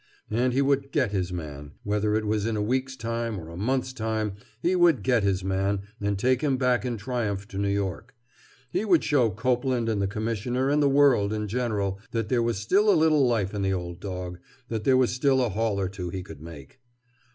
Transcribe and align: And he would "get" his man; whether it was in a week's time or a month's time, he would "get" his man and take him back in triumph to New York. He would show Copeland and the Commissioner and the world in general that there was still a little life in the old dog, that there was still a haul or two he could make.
And 0.31 0.51
he 0.51 0.63
would 0.63 0.91
"get" 0.91 1.11
his 1.11 1.31
man; 1.31 1.73
whether 1.83 2.15
it 2.15 2.25
was 2.25 2.47
in 2.47 2.57
a 2.57 2.61
week's 2.63 2.95
time 2.95 3.39
or 3.39 3.49
a 3.49 3.55
month's 3.55 3.93
time, 3.93 4.33
he 4.59 4.75
would 4.75 5.03
"get" 5.03 5.21
his 5.21 5.43
man 5.43 5.81
and 6.01 6.17
take 6.17 6.41
him 6.41 6.57
back 6.57 6.83
in 6.83 6.97
triumph 6.97 7.47
to 7.49 7.59
New 7.59 7.69
York. 7.69 8.15
He 8.71 8.83
would 8.83 9.03
show 9.03 9.29
Copeland 9.29 9.87
and 9.87 10.01
the 10.01 10.07
Commissioner 10.07 10.71
and 10.71 10.81
the 10.81 10.89
world 10.89 11.31
in 11.31 11.47
general 11.47 11.99
that 12.13 12.29
there 12.29 12.41
was 12.41 12.57
still 12.57 12.89
a 12.91 12.97
little 12.97 13.27
life 13.27 13.53
in 13.53 13.61
the 13.61 13.73
old 13.73 13.99
dog, 13.99 14.39
that 14.69 14.85
there 14.85 14.97
was 14.97 15.11
still 15.11 15.39
a 15.39 15.49
haul 15.49 15.79
or 15.79 15.87
two 15.87 16.09
he 16.09 16.23
could 16.23 16.41
make. 16.41 16.79